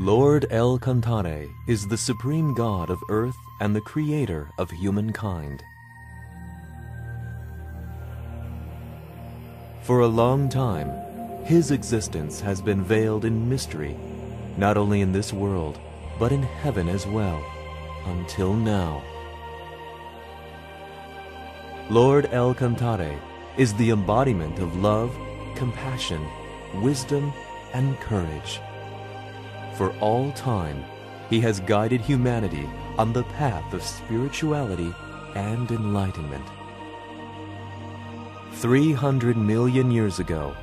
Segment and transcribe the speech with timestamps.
[0.00, 5.62] Lord El Cantare is the supreme god of earth and the creator of humankind.
[9.82, 10.90] For a long time,
[11.44, 13.94] his existence has been veiled in mystery,
[14.56, 15.78] not only in this world,
[16.18, 17.44] but in heaven as well,
[18.06, 19.02] until now.
[21.90, 23.20] Lord El Cantare
[23.58, 25.14] is the embodiment of love,
[25.56, 26.26] compassion,
[26.76, 27.34] wisdom,
[27.74, 28.60] and courage.
[29.80, 30.84] For all time,
[31.30, 34.94] he has guided humanity on the path of spirituality
[35.34, 36.44] and enlightenment.
[38.56, 40.54] 300 million years ago,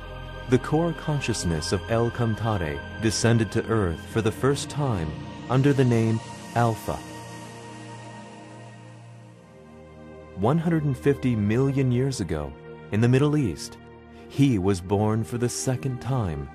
[0.50, 5.10] the core consciousness of El Cantare descended to Earth for the first time
[5.50, 6.20] under the name
[6.54, 6.96] Alpha.
[10.36, 12.52] 150 million years ago,
[12.92, 13.78] in the Middle East,
[14.28, 16.48] he was born for the second time.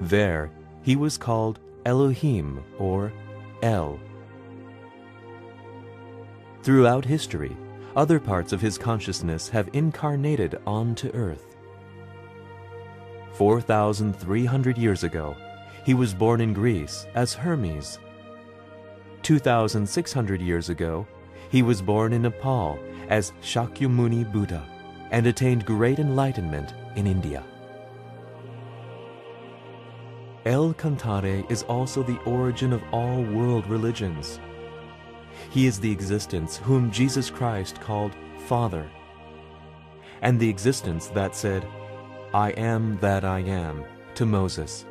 [0.00, 0.50] There,
[0.82, 3.12] he was called Elohim or
[3.62, 4.00] El.
[6.64, 7.56] Throughout history,
[7.94, 11.56] other parts of his consciousness have incarnated onto Earth.
[13.34, 15.36] 4,300 years ago,
[15.84, 18.00] he was born in Greece as Hermes.
[19.22, 21.06] 2,600 years ago,
[21.50, 24.68] he was born in Nepal as Shakyamuni Buddha
[25.12, 27.44] and attained great enlightenment in India.
[30.46, 34.38] El Cantare is also the origin of all world religions.
[35.50, 38.12] He is the existence whom Jesus Christ called
[38.46, 38.88] Father,
[40.22, 41.66] and the existence that said,
[42.32, 43.82] I am that I am,
[44.14, 44.86] to Moses.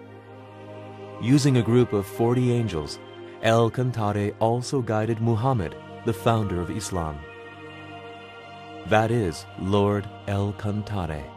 [1.22, 3.00] Using a group of 40 angels,
[3.42, 5.74] El Cantare also guided Muhammad,
[6.06, 7.18] the founder of Islam.
[8.88, 11.35] That is Lord El Cantare.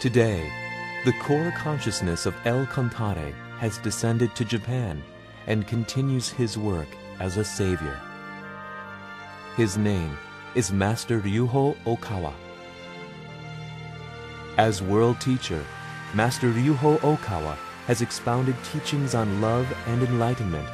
[0.00, 0.50] Today,
[1.04, 5.02] the core consciousness of El Cantare has descended to Japan
[5.46, 6.88] and continues his work
[7.18, 8.00] as a savior.
[9.58, 10.16] His name
[10.54, 12.32] is Master Ryuho Okawa.
[14.56, 15.62] As world teacher,
[16.14, 20.68] Master Ryuho Okawa has expounded teachings on love and enlightenment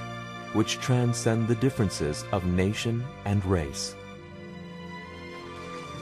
[0.52, 3.96] which transcend the differences of nation and race.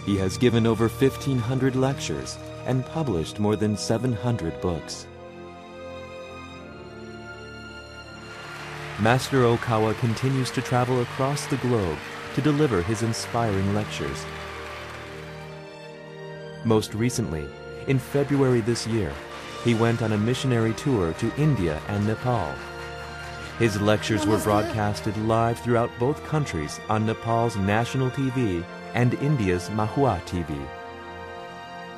[0.05, 5.07] He has given over 1,500 lectures and published more than 700 books.
[9.01, 11.99] Master Okawa continues to travel across the globe
[12.35, 14.25] to deliver his inspiring lectures.
[16.65, 17.47] Most recently,
[17.89, 19.13] in February this year,
[19.65, 22.55] he went on a missionary tour to India and Nepal.
[23.59, 28.65] His lectures were broadcasted live throughout both countries on Nepal's national TV
[28.95, 30.57] and India's Mahua TV.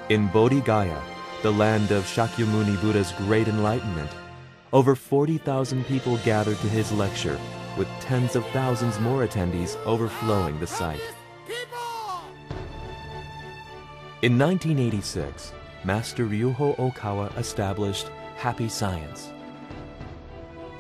[0.09, 1.03] In Bodhi Gaya,
[1.43, 4.11] the land of Shakyamuni Buddha's great enlightenment,
[4.73, 7.41] over 40,000 people gathered to his lecture,
[7.77, 11.01] with tens of thousands more attendees overflowing the site.
[14.23, 15.53] In 1986,
[15.83, 19.31] Master Ryuho Okawa established Happy Science.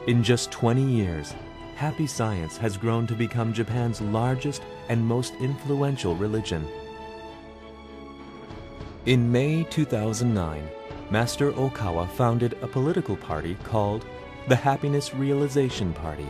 [0.06, 1.34] In just 20 years,
[1.74, 6.64] Happy Science has grown to become Japan's largest and most influential religion.
[9.06, 10.68] In May 2009,
[11.10, 14.04] Master Okawa founded a political party called
[14.48, 16.26] the Happiness Realization Party.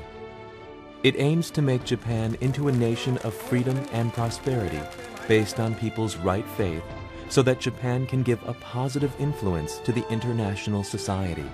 [1.03, 4.83] It aims to make Japan into a nation of freedom and prosperity
[5.27, 6.83] based on people's right faith
[7.31, 11.51] so that Japan can give a positive influence to the international society.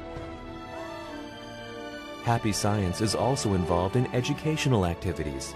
[2.24, 5.54] Happy Science is also involved in educational activities.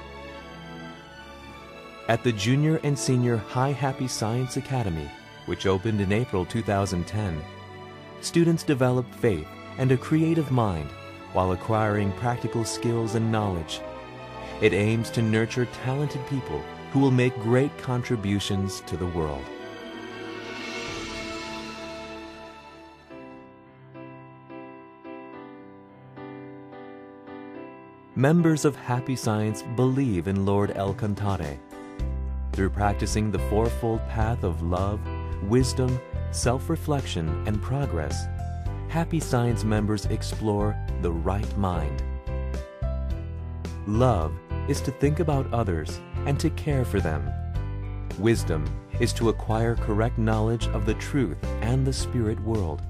[2.06, 5.10] At the Junior and Senior High Happy Science Academy,
[5.46, 7.42] which opened in April 2010,
[8.20, 9.48] students develop faith
[9.78, 10.90] and a creative mind
[11.32, 13.80] while acquiring practical skills and knowledge.
[14.60, 16.62] It aims to nurture talented people
[16.93, 19.44] who will make great contributions to the world.
[28.14, 31.58] Members of Happy Science believe in Lord El Cantare.
[32.52, 35.00] Through practicing the fourfold path of love,
[35.43, 35.99] wisdom,
[36.31, 38.27] self-reflection, and progress,
[38.88, 42.03] Happy Science members explore the right mind.
[43.87, 44.33] Love
[44.69, 47.31] is to think about others and to care for them.
[48.19, 48.65] Wisdom
[48.99, 52.83] is to acquire correct knowledge of the truth and the spirit world.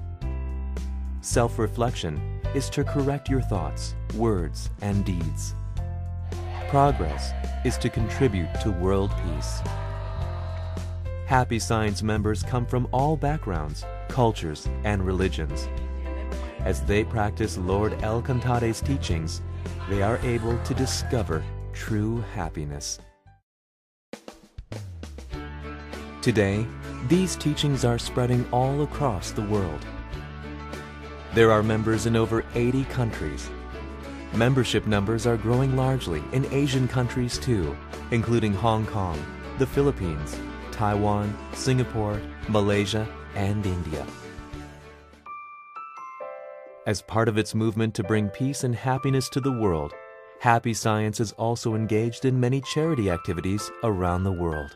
[1.21, 5.53] Self-reflection is to correct your thoughts, words, and deeds.
[6.69, 7.31] Progress
[7.65, 9.59] is to contribute to world peace.
[11.27, 15.67] Happy Science members come from all backgrounds, cultures, and religions,
[16.67, 19.41] as they practice Lord El Cantare's teachings,
[19.89, 21.41] they are able to discover
[21.71, 22.99] true happiness.
[26.21, 26.67] Today,
[27.07, 29.85] these teachings are spreading all across the world.
[31.33, 33.49] There are members in over 80 countries.
[34.33, 37.77] Membership numbers are growing largely in Asian countries too,
[38.11, 39.17] including Hong Kong,
[39.57, 40.37] the Philippines,
[40.77, 44.05] Taiwan, Singapore, Malaysia, and India.
[46.85, 49.91] As part of its movement to bring peace and happiness to the world,
[50.39, 54.75] Happy Science is also engaged in many charity activities around the world.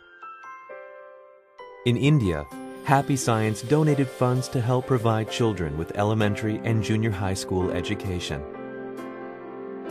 [1.86, 2.46] In India,
[2.84, 8.44] Happy Science donated funds to help provide children with elementary and junior high school education.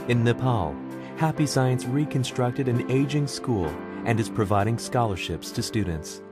[0.08, 0.74] In Nepal,
[1.18, 3.72] Happy Science reconstructed an aging school
[4.05, 6.23] and is providing scholarships to students.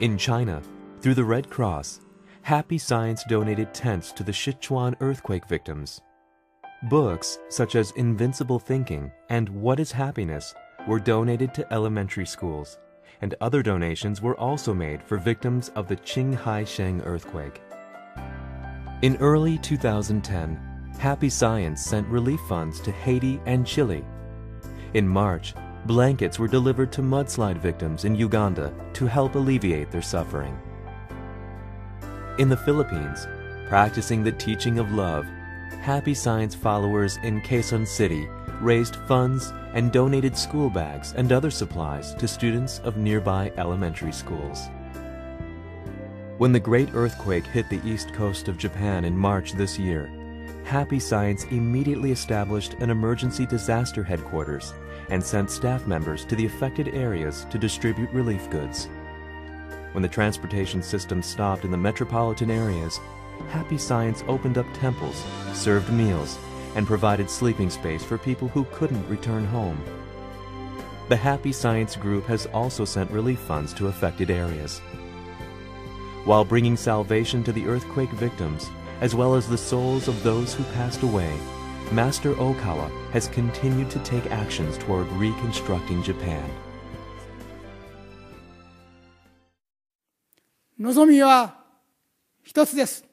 [0.00, 0.62] In China,
[1.00, 2.00] through the Red Cross,
[2.42, 6.00] Happy Science donated tents to the Sichuan earthquake victims.
[6.90, 10.54] Books such as Invincible Thinking and What is Happiness
[10.86, 12.78] were donated to elementary schools,
[13.22, 17.62] and other donations were also made for victims of the Qinghai Sheng earthquake.
[19.02, 24.04] In early 2010, Happy Science sent relief funds to Haiti and Chile.
[24.94, 25.54] In March,
[25.86, 30.58] blankets were delivered to mudslide victims in Uganda to help alleviate their suffering.
[32.38, 33.26] In the Philippines,
[33.68, 35.26] practicing the teaching of love,
[35.80, 38.26] Happy Science followers in Quezon City
[38.60, 44.68] raised funds and donated school bags and other supplies to students of nearby elementary schools.
[46.38, 50.10] When the great earthquake hit the east coast of Japan in March this year,
[50.64, 54.72] Happy Science immediately established an emergency disaster headquarters
[55.10, 58.88] and sent staff members to the affected areas to distribute relief goods.
[59.92, 62.98] When the transportation system stopped in the metropolitan areas,
[63.50, 65.22] Happy Science opened up temples,
[65.52, 66.38] served meals,
[66.76, 69.80] and provided sleeping space for people who couldn't return home.
[71.10, 74.78] The Happy Science Group has also sent relief funds to affected areas.
[76.24, 78.70] While bringing salvation to the earthquake victims,
[79.01, 81.33] as well as the souls of those who passed away,
[81.91, 86.49] Master Okawa has continued to take actions toward reconstructing Japan.
[90.77, 91.57] 望みは
[92.43, 93.05] 一つです。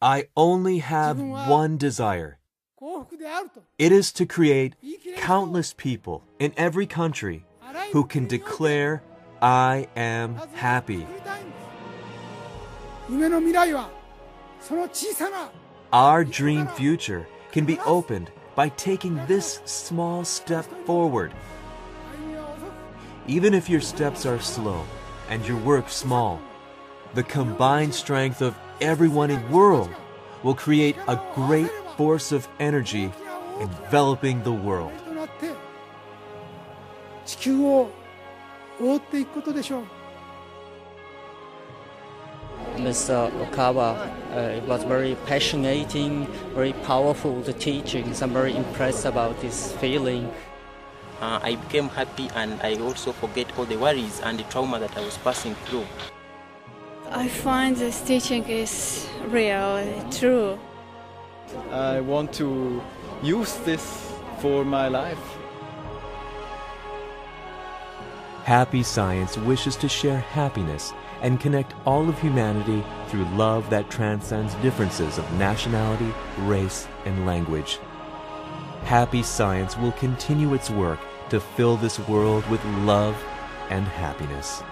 [0.00, 2.38] I only have one desire.
[2.74, 8.44] 幸福であると It is to create 言い切れる countless people in every country あらゆる who can 国において
[8.44, 9.00] declare,
[9.40, 11.02] I am まずは happy.
[11.02, 13.95] 作りたいんです夢の未来はその小さな
[15.90, 21.32] Our dream future can be opened by taking this small step forward.
[22.12, 22.72] 歩みは遅く
[23.26, 24.84] Even if your steps are slow
[25.28, 26.38] and your work small,
[27.14, 29.90] the combined strength of everyone in the world
[30.42, 33.10] will create a great force of energy
[33.60, 34.92] enveloping the world.
[35.04, 35.50] となって
[37.26, 37.90] 地球を
[38.80, 39.95] 覆っていくことでしょう
[42.87, 43.29] Mr.
[43.43, 43.89] Okawa,
[44.33, 45.91] uh, it was very passionate,
[46.55, 48.21] very powerful, the teachings.
[48.21, 50.31] I'm very impressed about this feeling.
[51.21, 54.95] uh, I became happy and I also forget all the worries and the trauma that
[54.97, 55.85] I was passing through.
[57.11, 60.57] I find this teaching is real, true.
[61.71, 62.81] I want to
[63.21, 65.25] use this for my life.
[68.43, 74.53] Happy Science wishes to share happiness and connect all of humanity through love that transcends
[74.55, 77.79] differences of nationality, race, and language.
[78.83, 83.15] Happy Science will continue its work to fill this world with love
[83.69, 84.63] and happiness.